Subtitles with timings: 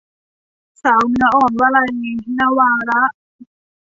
[0.83, 1.89] สาวเนื้ออ่อน- วลัย
[2.39, 3.03] นวาระ